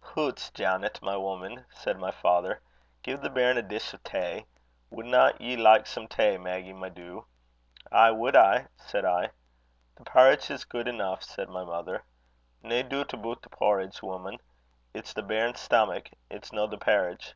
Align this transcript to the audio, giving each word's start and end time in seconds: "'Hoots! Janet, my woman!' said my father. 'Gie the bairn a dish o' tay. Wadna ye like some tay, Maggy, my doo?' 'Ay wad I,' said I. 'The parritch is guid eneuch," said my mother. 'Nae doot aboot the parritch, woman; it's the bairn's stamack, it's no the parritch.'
"'Hoots! 0.00 0.52
Janet, 0.52 1.02
my 1.02 1.16
woman!' 1.16 1.64
said 1.74 1.98
my 1.98 2.12
father. 2.12 2.60
'Gie 3.02 3.16
the 3.16 3.28
bairn 3.28 3.58
a 3.58 3.62
dish 3.62 3.92
o' 3.92 3.98
tay. 4.04 4.46
Wadna 4.88 5.34
ye 5.40 5.56
like 5.56 5.84
some 5.88 6.06
tay, 6.06 6.38
Maggy, 6.38 6.72
my 6.72 6.88
doo?' 6.88 7.26
'Ay 7.90 8.12
wad 8.12 8.36
I,' 8.36 8.68
said 8.76 9.04
I. 9.04 9.30
'The 9.96 10.04
parritch 10.04 10.48
is 10.48 10.64
guid 10.64 10.86
eneuch," 10.86 11.22
said 11.24 11.48
my 11.48 11.64
mother. 11.64 12.04
'Nae 12.62 12.82
doot 12.82 13.12
aboot 13.12 13.42
the 13.42 13.50
parritch, 13.50 14.00
woman; 14.00 14.38
it's 14.94 15.12
the 15.12 15.22
bairn's 15.24 15.58
stamack, 15.58 16.12
it's 16.30 16.52
no 16.52 16.68
the 16.68 16.78
parritch.' 16.78 17.34